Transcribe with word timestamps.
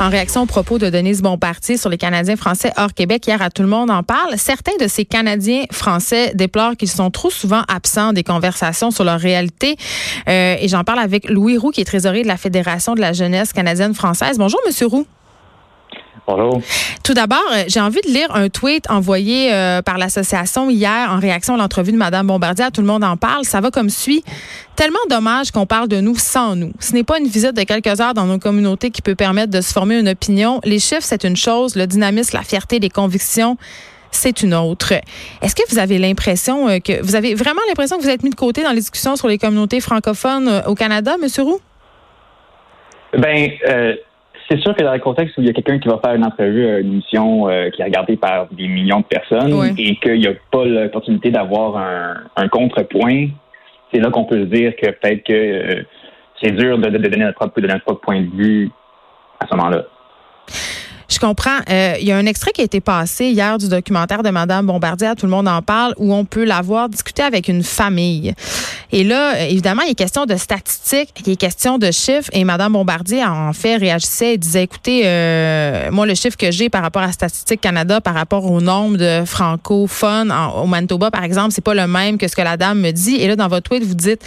En 0.00 0.08
réaction 0.08 0.42
aux 0.42 0.46
propos 0.46 0.78
de 0.78 0.88
Denise 0.88 1.20
Bompartier 1.20 1.76
sur 1.76 1.90
les 1.90 1.98
Canadiens 1.98 2.36
français 2.36 2.72
hors 2.78 2.94
Québec, 2.94 3.26
hier 3.26 3.42
à 3.42 3.50
Tout 3.50 3.60
le 3.60 3.68
monde 3.68 3.90
en 3.90 4.02
parle, 4.02 4.38
certains 4.38 4.76
de 4.80 4.88
ces 4.88 5.04
Canadiens 5.04 5.64
français 5.70 6.32
déplorent 6.34 6.74
qu'ils 6.74 6.88
sont 6.88 7.10
trop 7.10 7.28
souvent 7.28 7.62
absents 7.68 8.14
des 8.14 8.24
conversations 8.24 8.90
sur 8.90 9.04
leur 9.04 9.20
réalité. 9.20 9.76
Euh, 10.26 10.56
et 10.58 10.68
j'en 10.68 10.84
parle 10.84 11.00
avec 11.00 11.28
Louis 11.28 11.58
Roux, 11.58 11.70
qui 11.70 11.82
est 11.82 11.84
trésorier 11.84 12.22
de 12.22 12.28
la 12.28 12.38
Fédération 12.38 12.94
de 12.94 13.00
la 13.00 13.12
jeunesse 13.12 13.52
canadienne-française. 13.52 14.38
Bonjour, 14.38 14.60
Monsieur 14.66 14.86
Roux. 14.86 15.06
Bonjour. 16.26 16.60
Tout 17.02 17.14
d'abord, 17.14 17.42
euh, 17.52 17.64
j'ai 17.66 17.80
envie 17.80 18.00
de 18.02 18.08
lire 18.08 18.34
un 18.34 18.48
tweet 18.48 18.88
envoyé 18.90 19.52
euh, 19.52 19.82
par 19.82 19.98
l'association 19.98 20.70
hier 20.70 21.10
en 21.10 21.18
réaction 21.18 21.54
à 21.54 21.56
l'entrevue 21.56 21.92
de 21.92 21.96
Mme 21.96 22.26
Bombardier. 22.26 22.66
Tout 22.72 22.82
le 22.82 22.86
monde 22.86 23.04
en 23.04 23.16
parle. 23.16 23.44
Ça 23.44 23.60
va 23.60 23.70
comme 23.70 23.90
suit. 23.90 24.22
Tellement 24.76 24.98
dommage 25.08 25.50
qu'on 25.50 25.66
parle 25.66 25.88
de 25.88 26.00
nous 26.00 26.16
sans 26.16 26.56
nous. 26.56 26.72
Ce 26.78 26.92
n'est 26.92 27.04
pas 27.04 27.18
une 27.18 27.26
visite 27.26 27.54
de 27.54 27.62
quelques 27.62 28.00
heures 28.00 28.14
dans 28.14 28.26
nos 28.26 28.38
communautés 28.38 28.90
qui 28.90 29.02
peut 29.02 29.14
permettre 29.14 29.50
de 29.50 29.60
se 29.60 29.72
former 29.72 29.98
une 29.98 30.08
opinion. 30.08 30.60
Les 30.64 30.78
chiffres, 30.78 31.02
c'est 31.02 31.24
une 31.24 31.36
chose. 31.36 31.74
Le 31.74 31.86
dynamisme, 31.86 32.36
la 32.36 32.44
fierté, 32.44 32.78
les 32.78 32.90
convictions, 32.90 33.56
c'est 34.10 34.42
une 34.42 34.54
autre. 34.54 34.92
Est-ce 35.42 35.54
que 35.54 35.62
vous 35.68 35.78
avez 35.78 35.98
l'impression 35.98 36.68
euh, 36.68 36.78
que 36.78 37.02
vous 37.02 37.14
avez 37.14 37.34
vraiment 37.34 37.60
l'impression 37.68 37.96
que 37.96 38.02
vous 38.02 38.10
êtes 38.10 38.22
mis 38.22 38.30
de 38.30 38.34
côté 38.34 38.62
dans 38.62 38.70
les 38.70 38.80
discussions 38.80 39.16
sur 39.16 39.28
les 39.28 39.38
communautés 39.38 39.80
francophones 39.80 40.62
au 40.66 40.74
Canada, 40.74 41.16
M. 41.20 41.28
Roux? 41.44 41.60
Ben, 43.12 43.50
c'est 44.50 44.60
sûr 44.60 44.74
que 44.74 44.82
dans 44.82 44.92
le 44.92 44.98
contexte 44.98 45.38
où 45.38 45.42
il 45.42 45.46
y 45.46 45.50
a 45.50 45.52
quelqu'un 45.52 45.78
qui 45.78 45.86
va 45.86 46.00
faire 46.04 46.14
une 46.14 46.24
entrevue, 46.24 46.66
euh, 46.66 46.80
une 46.80 46.94
émission 46.94 47.48
euh, 47.48 47.70
qui 47.70 47.82
est 47.82 47.84
regardée 47.84 48.16
par 48.16 48.48
des 48.50 48.66
millions 48.66 49.00
de 49.00 49.04
personnes 49.04 49.74
et 49.78 49.96
qu'il 49.96 50.18
n'y 50.18 50.26
a 50.26 50.32
pas 50.50 50.64
l'opportunité 50.64 51.30
d'avoir 51.30 51.76
un, 52.36 52.48
contrepoint, 52.48 53.28
c'est 53.92 54.00
là 54.00 54.10
qu'on 54.10 54.24
peut 54.24 54.40
se 54.40 54.46
dire 54.46 54.74
que 54.74 54.90
peut-être 54.90 55.22
que 55.22 55.32
euh, 55.32 55.82
c'est 56.42 56.50
dur 56.50 56.78
de, 56.78 56.88
donner 56.88 57.24
notre 57.24 57.38
propre, 57.38 57.60
de 57.60 57.68
notre 57.68 57.84
propre 57.84 58.00
point 58.00 58.22
de 58.22 58.30
vue 58.30 58.70
à 59.38 59.46
ce 59.46 59.54
moment-là. 59.54 59.84
Je 61.20 61.26
comprends. 61.26 61.58
Euh, 61.68 61.96
il 62.00 62.06
y 62.06 62.12
a 62.12 62.16
un 62.16 62.24
extrait 62.24 62.50
qui 62.50 62.62
a 62.62 62.64
été 62.64 62.80
passé 62.80 63.26
hier 63.26 63.58
du 63.58 63.68
documentaire 63.68 64.22
de 64.22 64.30
Madame 64.30 64.64
Bombardier, 64.66 65.12
tout 65.18 65.26
le 65.26 65.30
monde 65.30 65.48
en 65.48 65.60
parle, 65.60 65.92
où 65.98 66.14
on 66.14 66.24
peut 66.24 66.44
la 66.44 66.62
voir 66.62 66.88
discuter 66.88 67.22
avec 67.22 67.48
une 67.48 67.62
famille. 67.62 68.34
Et 68.90 69.04
là, 69.04 69.46
évidemment, 69.46 69.82
il 69.82 69.90
est 69.90 69.94
question 69.94 70.24
de 70.24 70.34
statistiques, 70.36 71.10
il 71.26 71.32
est 71.32 71.36
question 71.36 71.76
de 71.76 71.90
chiffres, 71.90 72.30
et 72.32 72.42
Madame 72.44 72.72
Bombardier, 72.72 73.22
en 73.22 73.52
fait, 73.52 73.76
réagissait 73.76 74.34
et 74.34 74.38
disait, 74.38 74.62
écoutez, 74.62 75.02
euh, 75.04 75.90
moi, 75.90 76.06
le 76.06 76.14
chiffre 76.14 76.38
que 76.38 76.50
j'ai 76.50 76.70
par 76.70 76.80
rapport 76.80 77.02
à 77.02 77.12
Statistique 77.12 77.60
Canada, 77.60 78.00
par 78.00 78.14
rapport 78.14 78.50
au 78.50 78.62
nombre 78.62 78.96
de 78.96 79.22
francophones 79.26 80.32
au 80.56 80.66
Manitoba, 80.66 81.10
par 81.10 81.24
exemple, 81.24 81.50
c'est 81.52 81.60
pas 81.60 81.74
le 81.74 81.86
même 81.86 82.16
que 82.16 82.28
ce 82.28 82.34
que 82.34 82.42
la 82.42 82.56
dame 82.56 82.80
me 82.80 82.92
dit. 82.92 83.16
Et 83.16 83.28
là, 83.28 83.36
dans 83.36 83.48
votre 83.48 83.68
tweet, 83.68 83.84
vous 83.84 83.94
dites, 83.94 84.22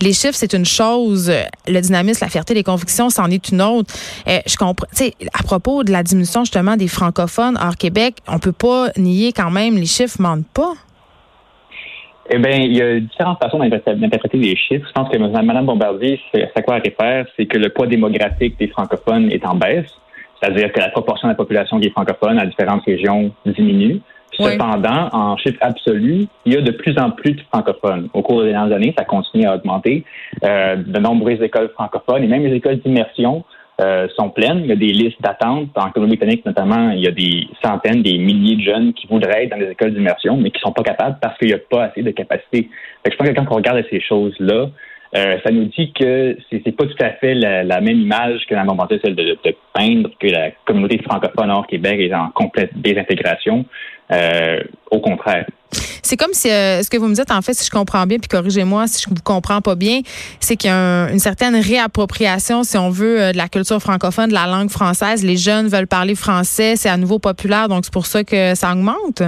les 0.00 0.12
chiffres, 0.12 0.36
c'est 0.36 0.52
une 0.52 0.64
chose, 0.64 1.32
le 1.66 1.80
dynamisme, 1.80 2.20
la 2.22 2.30
fierté, 2.30 2.54
les 2.54 2.62
convictions, 2.62 3.10
c'en 3.10 3.28
est 3.32 3.48
une 3.48 3.60
autre. 3.60 3.92
Euh, 4.28 4.38
je 4.46 4.54
comprends, 4.54 4.86
tu 4.94 5.06
sais, 5.06 5.14
à 5.34 5.42
propos 5.42 5.82
de 5.82 5.90
la 5.90 6.04
diminution 6.04 6.35
justement 6.40 6.76
des 6.76 6.88
francophones 6.88 7.58
hors 7.60 7.76
Québec, 7.76 8.16
on 8.28 8.38
peut 8.38 8.52
pas 8.52 8.88
nier 8.96 9.32
quand 9.32 9.50
même, 9.50 9.76
les 9.76 9.86
chiffres 9.86 10.20
mentent 10.20 10.48
pas. 10.54 10.72
Eh 12.28 12.38
bien, 12.38 12.56
il 12.56 12.76
y 12.76 12.82
a 12.82 12.98
différentes 12.98 13.38
façons 13.40 13.58
d'interpréter 13.58 14.36
les 14.36 14.56
chiffres. 14.56 14.86
Je 14.88 14.92
pense 14.92 15.08
que 15.08 15.16
Mme 15.16 15.66
Bombardier, 15.66 16.20
c'est 16.32 16.50
à 16.54 16.62
quoi 16.62 16.76
elle 16.76 16.82
réfère, 16.82 17.26
c'est 17.36 17.46
que 17.46 17.56
le 17.56 17.68
poids 17.68 17.86
démographique 17.86 18.58
des 18.58 18.66
francophones 18.68 19.30
est 19.30 19.46
en 19.46 19.54
baisse, 19.54 19.86
c'est-à-dire 20.40 20.72
que 20.72 20.80
la 20.80 20.88
proportion 20.88 21.28
de 21.28 21.32
la 21.32 21.36
population 21.36 21.78
qui 21.78 21.86
est 21.86 21.90
francophone 21.90 22.38
à 22.38 22.46
différentes 22.46 22.84
régions 22.84 23.30
diminue. 23.44 24.00
Cependant, 24.32 25.08
en 25.12 25.36
chiffre 25.38 25.58
absolu, 25.60 26.26
il 26.44 26.52
y 26.52 26.56
a 26.56 26.60
de 26.60 26.72
plus 26.72 26.98
en 26.98 27.10
plus 27.10 27.32
de 27.32 27.42
francophones. 27.50 28.08
Au 28.12 28.22
cours 28.22 28.42
des 28.42 28.50
dernières 28.50 28.76
années, 28.76 28.94
ça 28.98 29.04
continue 29.04 29.46
à 29.46 29.54
augmenter. 29.54 30.04
Euh, 30.44 30.76
de 30.76 30.98
nombreuses 30.98 31.40
écoles 31.40 31.70
francophones 31.70 32.22
et 32.22 32.26
même 32.26 32.44
les 32.44 32.54
écoles 32.54 32.80
d'immersion 32.80 33.44
euh, 33.80 34.08
sont 34.16 34.30
pleines. 34.30 34.60
Il 34.60 34.66
y 34.66 34.72
a 34.72 34.76
des 34.76 34.92
listes 34.92 35.20
d'attente. 35.20 35.68
En 35.74 35.90
Colombie-Britannique, 35.90 36.46
notamment, 36.46 36.90
il 36.90 37.00
y 37.00 37.06
a 37.06 37.10
des 37.10 37.46
centaines, 37.62 38.02
des 38.02 38.18
milliers 38.18 38.56
de 38.56 38.62
jeunes 38.62 38.92
qui 38.94 39.06
voudraient 39.06 39.44
être 39.44 39.50
dans 39.50 39.58
les 39.58 39.70
écoles 39.70 39.92
d'immersion, 39.94 40.36
mais 40.36 40.50
qui 40.50 40.60
sont 40.60 40.72
pas 40.72 40.82
capables 40.82 41.18
parce 41.20 41.36
qu'il 41.38 41.48
n'y 41.48 41.54
a 41.54 41.58
pas 41.58 41.84
assez 41.84 42.02
de 42.02 42.10
capacité. 42.10 42.70
Fait 43.04 43.12
je 43.12 43.16
pense 43.16 43.28
que 43.28 43.34
quand 43.34 43.46
on 43.50 43.56
regarde 43.56 43.84
ces 43.90 44.00
choses-là, 44.00 44.68
euh, 45.14 45.38
ça 45.44 45.50
nous 45.50 45.66
dit 45.66 45.92
que 45.92 46.36
c'est 46.50 46.76
pas 46.76 46.84
tout 46.84 47.04
à 47.04 47.10
fait 47.10 47.34
la, 47.34 47.80
même 47.80 48.00
image 48.00 48.46
que 48.48 48.54
la 48.54 48.64
momenté 48.64 48.98
celle 49.04 49.14
de, 49.14 49.38
de, 49.44 49.56
peindre 49.72 50.10
que 50.18 50.26
la 50.26 50.50
communauté 50.64 50.98
francophone 51.02 51.50
hors 51.50 51.66
Québec 51.66 52.00
est 52.00 52.14
en 52.14 52.28
complète 52.30 52.70
désintégration. 52.74 53.64
Euh, 54.12 54.60
au 54.92 55.00
contraire. 55.00 55.46
C'est 55.72 56.16
comme 56.16 56.32
si 56.32 56.48
euh, 56.48 56.80
ce 56.80 56.88
que 56.88 56.96
vous 56.96 57.08
me 57.08 57.14
dites, 57.14 57.32
en 57.32 57.42
fait, 57.42 57.54
si 57.54 57.66
je 57.66 57.70
comprends 57.70 58.06
bien, 58.06 58.18
puis 58.18 58.28
corrigez-moi 58.28 58.86
si 58.86 59.02
je 59.02 59.08
vous 59.08 59.20
comprends 59.20 59.60
pas 59.60 59.74
bien, 59.74 59.98
c'est 60.38 60.54
qu'il 60.54 60.70
y 60.70 60.72
a 60.72 61.10
une 61.10 61.18
certaine 61.18 61.56
réappropriation, 61.56 62.62
si 62.62 62.78
on 62.78 62.88
veut, 62.88 63.20
euh, 63.20 63.32
de 63.32 63.36
la 63.36 63.48
culture 63.48 63.80
francophone, 63.80 64.28
de 64.28 64.34
la 64.34 64.46
langue 64.46 64.70
française. 64.70 65.24
Les 65.24 65.36
jeunes 65.36 65.66
veulent 65.66 65.88
parler 65.88 66.14
français, 66.14 66.76
c'est 66.76 66.88
à 66.88 66.96
nouveau 66.96 67.18
populaire, 67.18 67.66
donc 67.66 67.84
c'est 67.84 67.92
pour 67.92 68.06
ça 68.06 68.22
que 68.22 68.54
ça 68.54 68.72
augmente? 68.72 69.24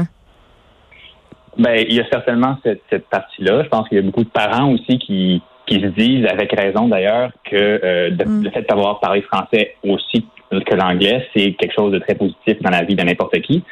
Ben, 1.59 1.85
il 1.89 1.97
y 1.97 2.01
a 2.01 2.09
certainement 2.09 2.57
cette, 2.63 3.09
partie-là. 3.11 3.65
Je 3.65 3.69
pense 3.69 3.89
qu'il 3.89 3.99
y 3.99 4.01
a 4.01 4.05
beaucoup 4.05 4.23
de 4.23 4.29
parents 4.29 4.71
aussi 4.71 5.01
qui, 5.01 5.43
qui 5.69 5.81
se 5.81 5.87
disent, 5.87 6.27
avec 6.27 6.53
raison 6.53 6.89
d'ailleurs, 6.89 7.31
que 7.45 7.57
euh, 7.57 8.11
mm. 8.11 8.45
le 8.45 8.51
fait 8.51 8.69
d'avoir 8.69 9.01
parlé 9.01 9.23
français 9.23 9.75
aussi 9.85 10.27
que 10.51 10.75
l'anglais, 10.75 11.27
c'est 11.35 11.53
quelque 11.53 11.75
chose 11.75 11.93
de 11.93 11.99
très 11.99 12.15
positif 12.15 12.61
dans 12.63 12.71
la 12.71 12.83
vie 12.83 12.95
de 12.95 13.03
n'importe 13.03 13.39
qui. 13.43 13.63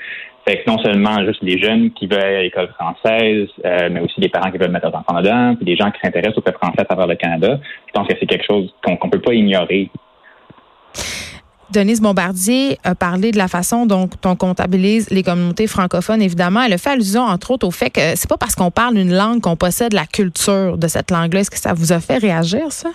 Fait 0.46 0.58
que 0.58 0.70
non 0.70 0.78
seulement 0.78 1.24
juste 1.24 1.42
les 1.42 1.58
jeunes 1.58 1.90
qui 1.90 2.06
veulent 2.06 2.22
aller 2.22 2.36
à 2.36 2.42
l'école 2.42 2.68
française, 2.68 3.48
euh, 3.64 3.88
mais 3.90 4.00
aussi 4.00 4.20
des 4.20 4.28
parents 4.28 4.50
qui 4.50 4.58
veulent 4.58 4.70
mettre 4.70 4.86
leurs 4.86 5.00
enfants 5.00 5.20
dedans, 5.20 5.56
puis 5.56 5.64
des 5.64 5.74
gens 5.74 5.90
qui 5.90 5.98
s'intéressent 6.00 6.38
au 6.38 6.42
fait 6.42 6.52
français 6.52 6.80
à 6.80 6.84
travers 6.84 7.08
le 7.08 7.16
Canada. 7.16 7.58
Je 7.86 7.92
pense 7.92 8.06
que 8.06 8.14
c'est 8.20 8.26
quelque 8.26 8.44
chose 8.48 8.72
qu'on 8.84 8.92
ne 8.92 9.10
peut 9.10 9.20
pas 9.20 9.34
ignorer. 9.34 9.90
Denise 11.72 12.00
Bombardier 12.00 12.78
a 12.84 12.94
parlé 12.94 13.32
de 13.32 13.38
la 13.38 13.48
façon 13.48 13.86
dont 13.86 14.08
on 14.24 14.36
comptabilise 14.36 15.10
les 15.10 15.22
communautés 15.22 15.66
francophones. 15.66 16.22
Évidemment, 16.22 16.62
elle 16.62 16.72
a 16.72 16.78
fait 16.78 16.90
allusion, 16.90 17.22
entre 17.22 17.50
autres, 17.50 17.66
au 17.66 17.70
fait 17.70 17.90
que 17.90 18.14
c'est 18.14 18.28
pas 18.28 18.36
parce 18.36 18.54
qu'on 18.54 18.70
parle 18.70 18.96
une 18.96 19.12
langue 19.12 19.40
qu'on 19.40 19.56
possède 19.56 19.92
la 19.92 20.06
culture 20.06 20.78
de 20.78 20.86
cette 20.86 21.10
langue-là. 21.10 21.40
Est-ce 21.40 21.50
que 21.50 21.58
ça 21.58 21.74
vous 21.74 21.92
a 21.92 22.00
fait 22.00 22.18
réagir, 22.18 22.70
ça? 22.70 22.90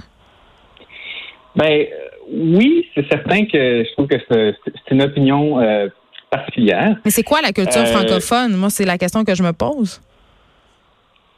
Ben 1.55 1.65
euh, 1.69 1.85
oui, 2.31 2.87
c'est 2.95 3.07
certain 3.09 3.45
que 3.45 3.83
je 3.83 3.91
trouve 3.93 4.07
que 4.07 4.15
c'est 4.29 4.91
une 4.91 5.01
opinion 5.01 5.59
euh, 5.59 5.89
particulière. 6.29 6.95
Mais 7.03 7.11
c'est 7.11 7.23
quoi 7.23 7.41
la 7.41 7.51
culture 7.51 7.81
euh, 7.81 7.85
francophone? 7.85 8.55
Moi, 8.55 8.69
c'est 8.69 8.85
la 8.85 8.97
question 8.97 9.25
que 9.25 9.35
je 9.35 9.43
me 9.43 9.51
pose. 9.51 10.01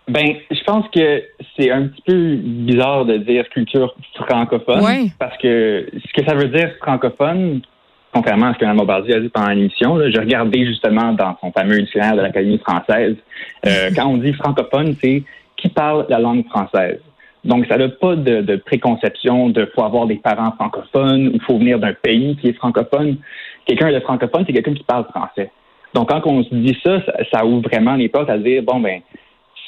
Ben, 0.08 0.36
je 0.52 0.64
pense 0.66 0.86
que 0.90 1.24
c'est 1.58 1.72
un 1.72 1.88
petit 1.88 2.02
peu 2.06 2.36
bizarre 2.36 3.06
de 3.06 3.18
dire 3.18 3.48
culture 3.50 3.96
francophone. 4.16 5.10
Parce 5.18 5.38
que 5.38 5.88
ce 5.94 6.14
que 6.14 6.28
ça 6.28 6.36
veut 6.36 6.50
dire 6.50 6.72
francophone, 6.82 7.62
contrairement 8.14 8.48
à 8.48 8.54
ce 8.54 8.60
que 8.60 8.66
Mme 8.66 8.78
Bombardier 8.78 9.16
a 9.16 9.20
dit 9.22 9.30
pendant 9.30 9.50
l'émission, 9.50 9.98
j'ai 10.10 10.20
regardé 10.20 10.66
justement 10.66 11.14
dans 11.14 11.38
son 11.40 11.52
fameux 11.52 11.80
dictionnaire 11.80 12.16
de 12.16 12.22
l'Académie 12.22 12.60
française. 12.60 13.16
Euh, 13.66 13.90
quand 13.96 14.08
on 14.08 14.18
dit 14.18 14.34
francophone, 14.34 14.96
c'est 15.02 15.24
qui 15.56 15.70
parle 15.70 16.06
la 16.10 16.20
langue 16.20 16.46
française. 16.50 17.00
Donc, 17.46 17.66
ça 17.68 17.78
n'a 17.78 17.90
pas 17.90 18.16
de, 18.16 18.42
de, 18.42 18.56
préconception 18.56 19.50
de 19.50 19.70
faut 19.74 19.84
avoir 19.84 20.08
des 20.08 20.16
parents 20.16 20.52
francophones 20.54 21.30
ou 21.30 21.40
faut 21.46 21.58
venir 21.58 21.80
d'un 21.80 21.94
pays 21.94 22.38
qui 22.38 22.50
est 22.50 22.54
francophone. 22.54 23.18
Quelqu'un 23.66 23.92
de 23.92 24.00
francophone, 24.00 24.44
c'est 24.46 24.54
quelqu'un 24.54 24.74
qui 24.74 24.84
parle 24.84 25.06
français. 25.06 25.52
Donc, 25.94 26.10
quand 26.10 26.22
on 26.26 26.44
se 26.44 26.54
dit 26.54 26.78
ça, 26.84 27.02
ça, 27.32 27.46
ouvre 27.46 27.68
vraiment 27.70 27.96
les 27.96 28.10
portes 28.10 28.30
à 28.30 28.38
dire, 28.38 28.64
bon, 28.64 28.80
ben, 28.80 29.02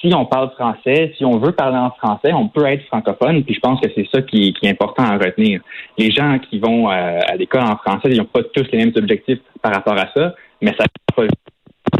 si 0.06 0.14
on 0.14 0.26
parle 0.26 0.52
français, 0.52 1.14
si 1.18 1.26
on 1.26 1.38
veut 1.40 1.52
parler 1.52 1.78
en 1.78 1.92
français, 1.92 2.32
on 2.34 2.48
peut 2.48 2.66
être 2.66 2.86
francophone. 2.86 3.44
Puis 3.44 3.56
je 3.56 3.60
pense 3.60 3.80
que 3.82 3.88
c'est 3.96 4.08
ça 4.14 4.22
qui, 4.22 4.54
est 4.62 4.70
important 4.70 5.04
à 5.04 5.18
retenir. 5.18 5.62
Les 5.98 6.12
gens 6.12 6.38
qui 6.40 6.60
vont 6.60 6.90
euh, 6.90 7.20
à, 7.28 7.36
l'école 7.36 7.64
en 7.64 7.78
français, 7.78 8.10
ils 8.12 8.18
n'ont 8.18 8.26
pas 8.26 8.42
tous 8.44 8.66
les 8.72 8.78
mêmes 8.78 8.94
objectifs 8.96 9.40
par 9.62 9.74
rapport 9.74 9.98
à 9.98 10.08
ça, 10.16 10.36
mais 10.62 10.74
ça 10.78 10.86
pas 11.16 11.24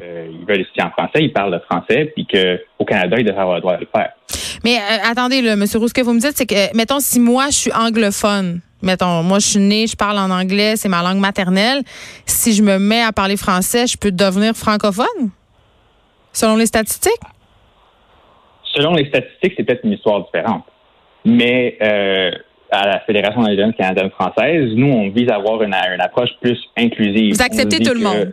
euh, 0.04 0.28
ils 0.32 0.46
veulent 0.46 0.62
étudier 0.62 0.84
en 0.84 0.92
français, 0.92 1.20
ils 1.20 1.32
parlent 1.32 1.54
le 1.54 1.60
français, 1.60 2.12
puis 2.16 2.28
qu'au 2.28 2.86
Canada, 2.86 3.18
ils 3.20 3.26
devraient 3.26 3.42
avoir 3.42 3.56
le 3.56 3.62
droit 3.62 3.76
de 3.76 3.82
le 3.82 3.88
faire. 3.96 4.12
Mais 4.64 4.78
euh, 4.78 5.10
attendez, 5.10 5.42
là, 5.42 5.54
M. 5.54 5.64
Roux, 5.76 5.88
ce 5.88 5.94
que 5.94 6.02
vous 6.02 6.14
me 6.14 6.20
dites, 6.20 6.36
c'est 6.36 6.46
que, 6.46 6.76
mettons, 6.76 7.00
si 7.00 7.20
moi, 7.20 7.46
je 7.48 7.56
suis 7.56 7.72
anglophone, 7.72 8.62
mettons, 8.82 9.24
moi, 9.24 9.40
je 9.40 9.48
suis 9.48 9.60
née, 9.60 9.88
je 9.88 9.96
parle 9.96 10.18
en 10.18 10.32
anglais, 10.32 10.76
c'est 10.76 10.90
ma 10.90 11.02
langue 11.02 11.20
maternelle, 11.20 11.84
si 12.26 12.54
je 12.54 12.64
me 12.64 12.78
mets 12.78 13.04
à 13.04 13.12
parler 13.12 13.38
français, 13.38 13.88
je 13.88 13.98
peux 13.98 14.12
devenir 14.12 14.56
francophone? 14.56 15.30
Selon 16.34 16.58
les 16.58 16.66
statistiques? 16.66 17.14
Selon 18.76 18.94
les 18.94 19.06
statistiques, 19.06 19.54
c'est 19.58 19.64
peut-être 19.64 19.86
une 19.86 19.94
histoire 19.94 20.26
différente. 20.26 20.64
Mais 21.24 21.78
euh, 21.82 22.32
à 22.72 22.88
la 22.88 23.00
Fédération 23.02 23.44
des 23.44 23.56
jeunes 23.56 23.74
canadiennes 23.74 24.12
françaises, 24.12 24.72
nous, 24.76 24.92
on 24.92 25.10
vise 25.10 25.30
à 25.30 25.36
avoir 25.36 25.62
une, 25.64 25.74
approche 25.74 26.30
plus 26.42 26.60
inclusive. 26.78 27.36
Vous 27.36 27.42
acceptez 27.42 27.80
tout 27.80 27.94
le 27.94 28.02
monde? 28.02 28.32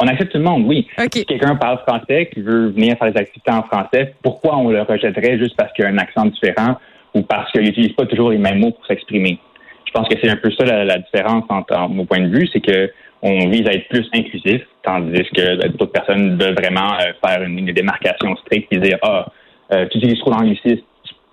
On 0.00 0.06
accepte 0.06 0.32
tout 0.32 0.38
le 0.38 0.44
monde, 0.44 0.64
oui. 0.66 0.86
Si 1.12 1.24
quelqu'un 1.24 1.56
parle 1.56 1.78
français, 1.78 2.30
qui 2.32 2.40
veut 2.40 2.68
venir 2.68 2.96
faire 2.98 3.12
des 3.12 3.18
activités 3.18 3.50
en 3.50 3.64
français, 3.64 4.14
pourquoi 4.22 4.56
on 4.56 4.68
le 4.70 4.82
rejetterait 4.82 5.38
juste 5.38 5.56
parce 5.56 5.72
qu'il 5.72 5.84
a 5.84 5.88
un 5.88 5.98
accent 5.98 6.26
différent 6.26 6.76
ou 7.14 7.22
parce 7.22 7.50
qu'il 7.50 7.62
n'utilise 7.62 7.92
pas 7.94 8.06
toujours 8.06 8.30
les 8.30 8.38
mêmes 8.38 8.60
mots 8.60 8.70
pour 8.70 8.86
s'exprimer? 8.86 9.38
Je 9.86 9.92
pense 9.92 10.08
que 10.08 10.14
c'est 10.22 10.30
un 10.30 10.36
peu 10.36 10.50
ça 10.52 10.64
la, 10.64 10.98
différence 10.98 11.44
entre, 11.48 11.88
mon 11.88 12.04
point 12.04 12.20
de 12.20 12.28
vue, 12.28 12.48
c'est 12.52 12.60
que 12.60 12.92
on 13.22 13.48
vise 13.48 13.66
à 13.66 13.72
être 13.72 13.88
plus 13.88 14.08
inclusif, 14.14 14.62
tandis 14.84 15.24
que 15.34 15.66
d'autres 15.66 15.90
personnes 15.90 16.38
veulent 16.38 16.54
vraiment 16.54 16.94
euh, 17.00 17.12
faire 17.24 17.42
une, 17.42 17.66
démarcation 17.72 18.36
stricte 18.36 18.72
et 18.72 18.78
dire 18.78 18.98
Ah, 19.02 19.26
euh, 19.72 19.86
tu 19.90 19.98
utilises 19.98 20.18
trop 20.20 20.30
l'anglicisme, 20.30 20.82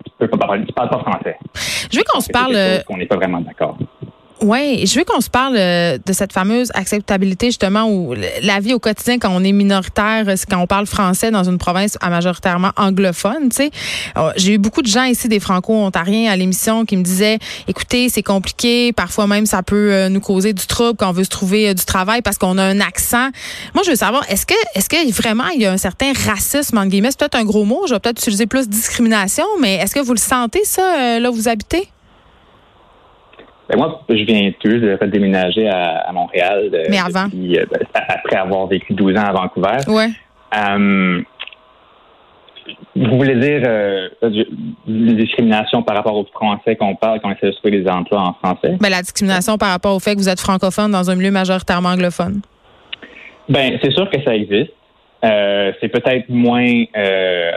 tu 0.04 0.12
ne 0.20 0.26
parles 0.26 0.90
pas 0.90 0.98
français. 0.98 1.36
Je 1.90 1.98
veux 1.98 2.04
qu'on 2.04 2.20
se 2.20 2.30
parle. 2.30 2.56
On 2.88 2.96
n'est 2.96 3.06
pas 3.06 3.16
vraiment 3.16 3.40
d'accord. 3.40 3.76
Oui, 4.42 4.84
je 4.86 4.98
veux 4.98 5.04
qu'on 5.04 5.22
se 5.22 5.30
parle 5.30 5.56
euh, 5.56 5.96
de 6.04 6.12
cette 6.12 6.30
fameuse 6.30 6.70
acceptabilité 6.74 7.46
justement 7.46 7.88
où 7.88 8.14
la 8.42 8.60
vie 8.60 8.74
au 8.74 8.78
quotidien 8.78 9.18
quand 9.18 9.30
on 9.32 9.42
est 9.42 9.52
minoritaire, 9.52 10.26
c'est 10.36 10.44
quand 10.44 10.60
on 10.60 10.66
parle 10.66 10.86
français 10.86 11.30
dans 11.30 11.44
une 11.44 11.56
province 11.56 11.96
à 12.02 12.10
majoritairement 12.10 12.72
anglophone. 12.76 13.48
Tu 13.48 13.56
sais, 13.56 13.70
oh, 14.14 14.28
j'ai 14.36 14.52
eu 14.52 14.58
beaucoup 14.58 14.82
de 14.82 14.88
gens 14.88 15.04
ici 15.04 15.28
des 15.28 15.40
Franco-Ontariens 15.40 16.30
à 16.30 16.36
l'émission 16.36 16.84
qui 16.84 16.98
me 16.98 17.02
disaient, 17.02 17.38
écoutez, 17.66 18.10
c'est 18.10 18.22
compliqué, 18.22 18.92
parfois 18.92 19.26
même 19.26 19.46
ça 19.46 19.62
peut 19.62 19.92
euh, 19.92 20.10
nous 20.10 20.20
causer 20.20 20.52
du 20.52 20.66
trouble 20.66 20.98
quand 20.98 21.08
on 21.08 21.12
veut 21.12 21.24
se 21.24 21.30
trouver 21.30 21.70
euh, 21.70 21.74
du 21.74 21.86
travail 21.86 22.20
parce 22.20 22.36
qu'on 22.36 22.58
a 22.58 22.62
un 22.62 22.80
accent. 22.80 23.30
Moi, 23.74 23.84
je 23.86 23.90
veux 23.90 23.96
savoir, 23.96 24.22
est-ce 24.28 24.44
que, 24.44 24.54
est-ce 24.74 24.90
que 24.90 25.12
vraiment 25.12 25.48
il 25.54 25.62
y 25.62 25.66
a 25.66 25.72
un 25.72 25.78
certain 25.78 26.12
racisme 26.12 26.76
entre 26.76 26.88
guillemets, 26.88 27.10
c'est 27.10 27.20
peut-être 27.20 27.36
un 27.36 27.44
gros 27.44 27.64
mot, 27.64 27.84
je 27.88 27.94
vais 27.94 28.00
peut-être 28.00 28.20
utiliser 28.20 28.46
plus 28.46 28.68
discrimination, 28.68 29.46
mais 29.62 29.76
est-ce 29.76 29.94
que 29.94 30.00
vous 30.00 30.12
le 30.12 30.18
sentez 30.18 30.64
ça 30.64 31.18
là 31.20 31.30
où 31.30 31.34
vous 31.34 31.48
habitez? 31.48 31.88
Ben 33.68 33.78
moi, 33.78 34.00
je 34.08 34.24
viens 34.24 34.52
tout 34.60 34.68
de 34.68 35.06
déménager 35.06 35.68
à, 35.68 36.10
Montréal. 36.12 36.70
Euh, 36.72 36.84
Mais 36.88 36.98
avant? 36.98 37.26
Euh, 37.26 37.64
ben, 37.70 37.80
après 38.08 38.36
avoir 38.36 38.66
vécu 38.66 38.94
12 38.94 39.16
ans 39.16 39.24
à 39.24 39.32
Vancouver. 39.32 39.78
Ouais. 39.88 40.08
Euh, 40.56 41.20
vous 42.94 43.16
voulez 43.16 43.36
dire 43.36 43.62
une 44.88 45.16
discrimination 45.16 45.82
par 45.82 45.96
rapport 45.96 46.16
aux 46.16 46.26
Français 46.32 46.76
qu'on 46.76 46.96
parle 46.96 47.20
quand 47.20 47.28
on 47.28 47.32
essaie 47.32 47.46
de 47.46 47.52
trouver 47.52 47.82
des 47.82 47.88
emplois 47.88 48.20
en 48.20 48.32
français? 48.34 48.76
Ben, 48.80 48.88
la 48.88 49.02
discrimination 49.02 49.58
par 49.58 49.70
rapport 49.70 49.94
au 49.94 50.00
fait 50.00 50.14
que 50.14 50.18
vous 50.18 50.28
êtes 50.28 50.40
francophone 50.40 50.90
dans 50.90 51.10
un 51.10 51.14
milieu 51.14 51.30
majoritairement 51.30 51.90
anglophone. 51.90 52.40
Ben, 53.48 53.78
c'est 53.82 53.92
sûr 53.92 54.08
que 54.10 54.20
ça 54.22 54.34
existe. 54.34 54.72
c'est 55.22 55.88
peut-être 55.88 56.28
moins 56.28 56.84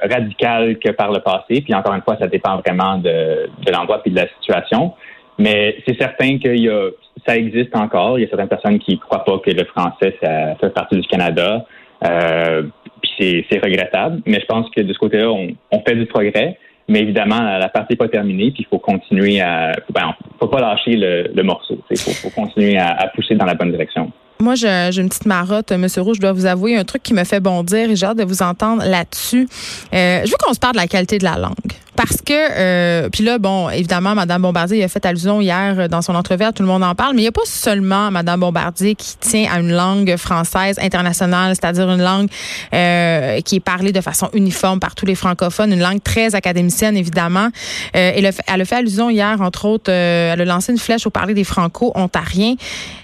radical 0.04 0.78
que 0.80 0.92
par 0.92 1.12
le 1.12 1.20
passé. 1.22 1.62
Puis 1.62 1.74
encore 1.74 1.94
une 1.94 2.02
fois, 2.02 2.18
ça 2.20 2.28
dépend 2.28 2.58
vraiment 2.58 2.98
de, 2.98 3.50
de 3.66 3.72
l'endroit 3.72 4.02
et 4.06 4.10
de 4.10 4.16
la 4.16 4.28
situation. 4.40 4.94
Mais 5.40 5.78
c'est 5.88 5.98
certain 5.98 6.38
que 6.38 6.50
y 6.50 6.70
a, 6.70 6.90
ça 7.26 7.38
existe 7.38 7.76
encore. 7.76 8.20
Il 8.20 8.24
y 8.24 8.26
a 8.26 8.30
certaines 8.30 8.50
personnes 8.50 8.80
qui 8.80 8.96
ne 8.96 9.00
croient 9.00 9.24
pas 9.24 9.40
que 9.40 9.52
le 9.52 9.66
français, 9.66 10.16
ça 10.22 10.56
fait 10.60 10.70
partie 10.74 11.00
du 11.00 11.08
Canada. 11.08 11.66
Euh, 12.06 12.64
puis 13.02 13.46
c'est 13.50 13.64
regrettable. 13.64 14.22
Mais 14.26 14.40
je 14.42 14.46
pense 14.46 14.70
que 14.76 14.82
de 14.82 14.94
ce 14.94 15.00
côté-là, 15.00 15.32
on, 15.32 15.82
fait 15.88 15.96
du 15.96 16.06
progrès. 16.06 16.58
Mais 16.88 17.02
évidemment, 17.02 17.40
la 17.40 17.70
partie 17.70 17.94
n'est 17.94 17.98
pas 17.98 18.08
terminée, 18.08 18.52
puis 18.52 18.64
il 18.64 18.66
faut 18.66 18.80
continuer 18.80 19.40
à... 19.42 19.74
Ben, 19.94 20.16
faut 20.40 20.48
pas 20.48 20.60
lâcher 20.60 20.96
le, 20.96 21.44
morceau. 21.44 21.78
Il 21.92 22.00
faut, 22.00 22.30
continuer 22.32 22.78
à, 22.78 23.12
pousser 23.14 23.36
dans 23.36 23.46
la 23.46 23.54
bonne 23.54 23.72
direction. 23.72 24.12
Moi, 24.42 24.56
j'ai 24.56 24.98
une 24.98 25.10
petite 25.10 25.28
marotte, 25.28 25.72
Monsieur 25.74 26.02
Roux, 26.02 26.16
je 26.16 26.22
dois 26.22 26.32
vous 26.32 26.48
avouer, 26.48 26.76
un 26.78 26.86
truc 26.86 27.04
qui 27.04 27.14
me 27.14 27.24
fait 27.26 27.42
bondir 27.42 27.92
et 27.92 27.96
j'ai 27.96 28.06
hâte 28.06 28.18
de 28.18 28.24
vous 28.24 28.42
entendre 28.42 28.84
là-dessus. 28.84 29.48
Euh, 29.94 30.22
je 30.26 30.32
veux 30.32 30.38
qu'on 30.44 30.54
se 30.54 30.60
parle 30.60 30.74
de 30.76 30.80
la 30.80 30.88
qualité 30.88 31.20
de 31.20 31.26
la 31.26 31.38
langue. 31.38 31.74
Parce 32.00 32.22
que, 32.22 32.32
euh, 32.32 33.10
puis 33.10 33.26
là, 33.26 33.40
bon, 33.40 33.70
évidemment, 33.70 34.16
Mme 34.16 34.42
Bombardier 34.42 34.82
a 34.86 34.88
fait 34.88 35.06
allusion 35.06 35.42
hier 35.42 35.90
dans 35.90 36.02
son 36.02 36.16
entrevue, 36.16 36.46
tout 36.56 36.64
le 36.64 36.70
monde 36.70 36.82
en 36.82 36.96
parle, 36.96 37.14
mais 37.14 37.20
il 37.20 37.26
n'y 37.26 37.28
a 37.28 37.34
pas 37.34 37.42
seulement 37.44 38.10
Mme 38.10 38.40
Bombardier 38.40 38.96
qui 38.96 39.18
tient 39.18 39.52
à 39.52 39.60
une 39.60 39.74
langue 39.74 40.16
française 40.16 40.80
internationale, 40.82 41.56
c'est-à-dire 41.56 41.92
une 41.92 42.02
langue 42.02 42.30
euh, 42.74 43.42
qui 43.42 43.58
est 43.58 43.60
parlée 43.60 43.92
de 43.92 44.00
façon 44.00 44.30
uniforme 44.32 44.80
par 44.80 44.96
tous 44.96 45.06
les 45.06 45.16
francophones, 45.16 45.74
une 45.74 45.82
langue 45.82 46.02
très 46.02 46.36
académicienne, 46.36 46.96
évidemment. 46.96 47.50
Euh, 47.98 48.14
et 48.16 48.24
elle 48.48 48.62
a 48.62 48.66
fait 48.66 48.76
allusion 48.78 49.10
hier, 49.10 49.42
entre 49.42 49.66
autres, 49.66 49.92
euh, 49.92 50.32
elle 50.32 50.40
a 50.40 50.46
lancé 50.46 50.72
une 50.72 50.80
flèche 50.80 51.06
au 51.06 51.10
parler 51.10 51.34
des 51.34 51.44
franco-ontariens. 51.44 52.56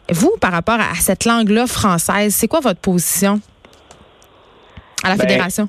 Vous, 0.10 0.32
par 0.40 0.54
rapport 0.54 0.80
à 0.80 0.96
cette 1.02 1.26
langue-là 1.26 1.68
française, 1.68 2.34
c'est 2.34 2.48
quoi 2.48 2.62
votre 2.62 2.80
position 2.80 3.42
à 5.04 5.10
la 5.10 5.16
ben, 5.18 5.28
Fédération? 5.28 5.68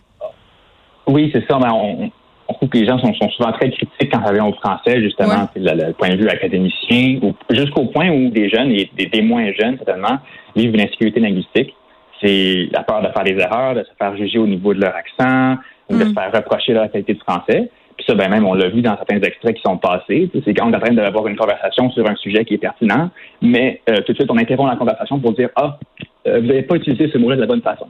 Oui, 1.09 1.29
c'est 1.33 1.45
ça. 1.49 1.59
Ben, 1.59 1.73
on, 1.73 2.13
trouve 2.55 2.69
que 2.69 2.79
les 2.79 2.87
gens 2.87 2.99
sont, 2.99 3.13
souvent 3.31 3.53
très 3.53 3.71
critiques 3.71 4.13
quand 4.13 4.25
ça 4.25 4.33
vient 4.33 4.47
au 4.47 4.53
français, 4.53 5.01
justement, 5.01 5.49
c'est 5.53 5.61
le, 5.61 5.93
point 5.93 6.11
de 6.11 6.17
vue 6.17 6.29
académicien, 6.29 7.19
jusqu'au 7.51 7.87
point 7.87 8.09
où 8.11 8.31
des 8.31 8.49
jeunes, 8.49 8.71
et 8.71 8.91
des, 8.97 9.23
moins 9.23 9.53
jeunes, 9.53 9.77
certainement, 9.77 10.19
vivent 10.55 10.75
une 10.75 10.81
insécurité 10.81 11.21
linguistique. 11.21 11.75
C'est 12.21 12.69
la 12.73 12.83
peur 12.83 13.03
de 13.03 13.09
faire 13.09 13.25
des 13.25 13.39
erreurs, 13.39 13.75
de 13.75 13.83
se 13.83 13.91
faire 13.99 14.17
juger 14.17 14.39
au 14.39 14.47
niveau 14.47 14.73
de 14.73 14.81
leur 14.81 14.95
accent, 14.95 15.61
ou 15.91 15.97
de 15.97 16.05
mm. 16.05 16.09
se 16.09 16.13
faire 16.15 16.33
reprocher 16.33 16.73
leur 16.73 16.91
qualité 16.91 17.15
de 17.15 17.21
français. 17.21 17.71
Puis 17.97 18.05
ça, 18.07 18.15
ben 18.15 18.29
même, 18.29 18.45
on 18.45 18.55
l'a 18.55 18.69
vu 18.69 18.83
dans 18.83 18.97
certains 18.97 19.21
extraits 19.21 19.57
qui 19.57 19.63
sont 19.63 19.79
passés. 19.79 20.31
C'est 20.45 20.55
quand 20.55 20.69
on 20.69 20.73
est 20.73 20.77
en 20.77 20.81
train 20.81 20.93
d'avoir 20.93 21.27
une 21.29 21.37
conversation 21.37 21.91
sur 21.91 22.09
un 22.09 22.15
sujet 22.17 22.45
qui 22.45 22.55
est 22.55 22.59
pertinent, 22.59 23.11
mais 23.41 23.81
euh, 23.89 23.97
tout 24.03 24.13
de 24.13 24.19
suite, 24.19 24.31
on 24.31 24.37
interrompt 24.37 24.71
la 24.71 24.77
conversation 24.77 25.19
pour 25.19 25.33
dire 25.33 25.49
Ah, 25.57 25.79
euh, 26.27 26.41
vous 26.41 26.47
n'avez 26.47 26.63
pas 26.63 26.77
utilisé 26.77 27.11
ce 27.11 27.19
mot-là 27.19 27.37
de 27.37 27.41
la 27.41 27.47
bonne 27.47 27.63
façon. 27.63 27.89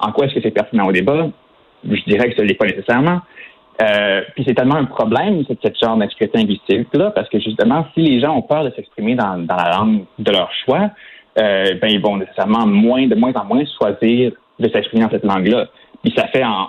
En 0.00 0.12
quoi 0.12 0.26
est-ce 0.26 0.34
que 0.34 0.40
c'est 0.42 0.50
pertinent 0.50 0.86
au 0.86 0.92
débat? 0.92 1.28
Je 1.84 2.02
dirais 2.06 2.30
que 2.30 2.36
ce 2.36 2.42
n'est 2.42 2.54
pas 2.54 2.66
nécessairement. 2.66 3.20
Euh, 3.80 4.22
puis 4.34 4.44
c'est 4.46 4.54
tellement 4.54 4.74
un 4.74 4.86
problème, 4.86 5.44
cette, 5.46 5.60
cette 5.62 5.78
genre 5.78 5.96
d'insécurité 5.96 6.38
linguistique-là, 6.38 7.12
parce 7.12 7.28
que 7.28 7.38
justement, 7.38 7.86
si 7.94 8.00
les 8.00 8.20
gens 8.20 8.36
ont 8.36 8.42
peur 8.42 8.64
de 8.64 8.70
s'exprimer 8.70 9.14
dans, 9.14 9.38
dans, 9.38 9.56
la 9.56 9.76
langue 9.76 10.04
de 10.18 10.32
leur 10.32 10.50
choix, 10.64 10.90
euh, 11.38 11.74
ben 11.80 11.88
ils 11.88 12.00
vont 12.00 12.16
nécessairement 12.16 12.66
moins, 12.66 13.06
de 13.06 13.14
moins 13.14 13.32
en 13.34 13.44
moins 13.44 13.62
choisir 13.78 14.32
de 14.58 14.68
s'exprimer 14.68 15.04
dans 15.04 15.10
cette 15.10 15.24
langue-là. 15.24 15.68
Puis 16.02 16.12
ça 16.16 16.26
fait 16.28 16.42
en, 16.42 16.68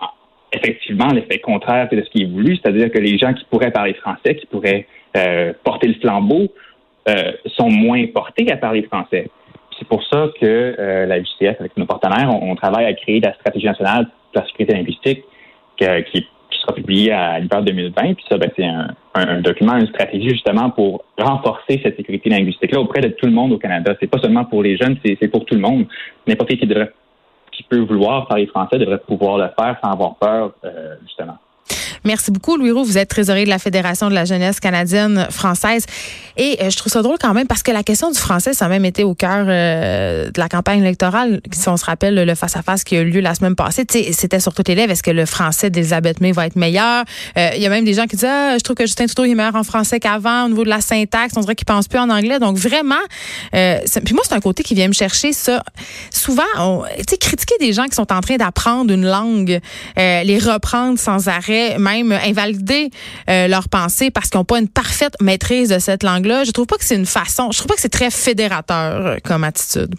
effectivement 0.52 1.08
l'effet 1.08 1.40
contraire 1.40 1.88
de 1.92 2.02
ce 2.02 2.10
qui 2.10 2.24
est 2.24 2.26
voulu, 2.26 2.56
c'est-à-dire 2.58 2.92
que 2.92 3.00
les 3.00 3.18
gens 3.18 3.34
qui 3.34 3.46
pourraient 3.46 3.72
parler 3.72 3.94
français, 3.96 4.36
qui 4.36 4.46
pourraient 4.48 4.88
euh, 5.18 5.54
porter 5.64 5.88
le 5.88 5.96
flambeau, 5.96 6.48
euh, 7.08 7.32
sont 7.46 7.70
moins 7.70 8.06
portés 8.08 8.52
à 8.52 8.58
parler 8.58 8.84
français. 8.84 9.30
C'est 9.78 9.88
pour 9.88 10.04
ça 10.04 10.28
que 10.40 10.76
euh, 10.78 11.06
la 11.06 11.22
JCF, 11.22 11.60
avec 11.60 11.78
nos 11.78 11.86
partenaires, 11.86 12.30
on, 12.30 12.56
travaille 12.56 12.86
à 12.86 12.94
créer 12.94 13.20
la 13.20 13.34
stratégie 13.34 13.66
nationale 13.66 14.06
de 14.34 14.40
la 14.40 14.46
sécurité 14.46 14.74
linguistique 14.74 15.24
qui, 15.78 16.28
qui, 16.50 16.60
sera 16.60 16.74
publiée 16.74 17.12
à 17.12 17.40
l'hiver 17.40 17.64
2020. 17.64 18.14
Puis 18.16 18.26
ça, 18.30 18.38
ben, 18.38 18.52
c'est 18.56 18.66
un, 18.66 18.88
un, 19.16 19.42
document, 19.42 19.78
une 19.78 19.88
stratégie 19.88 20.30
justement 20.30 20.70
pour 20.70 21.04
renforcer 21.18 21.80
cette 21.84 21.96
sécurité 21.98 22.30
linguistique-là 22.30 22.80
auprès 22.80 23.02
de 23.02 23.10
tout 23.10 23.26
le 23.26 23.32
monde 23.32 23.52
au 23.54 23.58
Canada. 23.58 23.96
C'est 24.00 24.08
pas 24.08 24.20
seulement 24.20 24.46
pour 24.46 24.64
les 24.64 24.78
jeunes, 24.78 24.98
c'est 25.04 25.28
pour 25.28 25.46
tout 25.46 25.56
le 25.56 25.62
monde. 25.62 25.86
N'importe 26.28 26.50
qui 26.50 26.68
devrait 26.68 26.92
qui 27.60 27.64
peut 27.64 27.80
vouloir 27.80 28.26
parler 28.28 28.48
français 28.48 28.78
devrait 28.78 29.00
pouvoir 29.00 29.38
le 29.38 29.50
faire 29.60 29.78
sans 29.84 29.92
avoir 29.92 30.16
peur, 30.16 30.54
euh, 30.64 30.96
justement. 31.04 31.38
Merci 32.10 32.32
beaucoup, 32.32 32.58
Louis 32.58 32.72
Roux. 32.72 32.84
Vous 32.84 32.98
êtes 32.98 33.08
trésorier 33.08 33.44
de 33.46 33.52
la 33.52 33.60
Fédération 33.60 34.10
de 34.10 34.16
la 34.16 34.26
jeunesse 34.26 34.60
canadienne 34.60 35.28
française. 35.30 35.86
Et 36.38 36.58
euh, 36.60 36.72
je 36.72 36.78
trouve 36.78 36.92
ça 36.92 37.04
drôle 37.04 37.18
quand 37.22 37.36
même 37.36 37.46
parce 37.46 37.62
que 37.62 37.70
la 37.70 37.84
question 37.84 38.10
du 38.10 38.18
français, 38.18 38.54
ça 38.54 38.66
a 38.66 38.68
même 38.68 38.84
été 38.84 39.04
au 39.04 39.14
cœur 39.14 39.46
euh, 39.48 40.32
de 40.32 40.40
la 40.40 40.50
campagne 40.50 40.80
électorale. 40.80 41.40
Si 41.52 41.70
on 41.70 41.78
se 41.78 41.86
rappelle 41.86 42.16
le 42.16 42.34
face-à-face 42.34 42.84
qui 42.84 42.96
a 42.96 43.02
eu 43.02 43.12
lieu 43.12 43.20
la 43.20 43.36
semaine 43.36 43.54
passée, 43.54 43.86
c'était 44.12 44.40
sur 44.40 44.56
toutes 44.56 44.70
les 44.70 44.74
lèvres. 44.74 44.92
Est-ce 44.92 45.04
que 45.04 45.12
le 45.12 45.28
français 45.28 45.70
d'Elisabeth 45.70 46.20
May 46.20 46.32
va 46.32 46.48
être 46.48 46.56
meilleur? 46.56 47.04
Euh, 47.38 47.52
il 47.56 47.62
y 47.62 47.68
a 47.68 47.70
même 47.70 47.86
des 47.86 47.94
gens 47.94 48.08
qui 48.08 48.16
disent 48.16 48.26
ah, 48.28 48.58
je 48.58 48.64
trouve 48.64 48.76
que 48.76 48.88
Justin 48.88 49.06
Trudeau 49.06 49.26
est 49.26 49.36
meilleur 49.36 49.56
en 49.56 49.64
français 49.64 50.00
qu'avant 50.00 50.46
au 50.46 50.50
niveau 50.50 50.64
de 50.64 50.70
la 50.70 50.82
syntaxe. 50.82 51.34
On 51.38 51.42
dirait 51.42 51.54
qu'il 51.54 51.66
pense 51.66 51.88
plus 51.88 52.00
en 52.00 52.10
anglais. 52.10 52.40
Donc 52.40 52.58
vraiment, 52.58 52.96
puis 53.52 54.14
moi, 54.16 54.24
c'est 54.28 54.34
un 54.34 54.40
côté 54.40 54.64
qui 54.64 54.74
vient 54.74 54.88
me 54.88 54.94
chercher 54.94 55.32
ça. 55.32 55.62
Souvent, 56.12 56.84
sais, 57.08 57.18
critiquer 57.18 57.56
des 57.60 57.72
gens 57.72 57.86
qui 57.86 57.94
sont 57.94 58.12
en 58.12 58.22
train 58.22 58.38
d'apprendre 58.38 58.92
une 58.92 59.06
langue, 59.06 59.60
les 59.96 60.40
reprendre 60.40 60.98
sans 60.98 61.28
arrêt, 61.28 61.78
même 61.78 61.99
invalider 62.04 62.90
euh, 63.30 63.48
leurs 63.48 63.70
pensées 63.70 64.12
parce 64.12 64.30
qu'ils 64.30 64.40
n'ont 64.40 64.46
pas 64.46 64.60
une 64.60 64.68
parfaite 64.68 65.16
maîtrise 65.22 65.70
de 65.70 65.80
cette 65.80 66.04
langue-là. 66.04 66.44
Je 66.44 66.52
trouve 66.52 66.68
pas 66.68 66.78
que 66.78 66.86
c'est 66.86 66.96
une 66.96 67.06
façon, 67.06 67.52
je 67.52 67.58
trouve 67.58 67.68
pas 67.68 67.76
que 67.76 67.82
c'est 67.82 67.90
très 67.90 68.12
fédérateur 68.12 69.06
euh, 69.06 69.18
comme 69.24 69.44
attitude. 69.44 69.96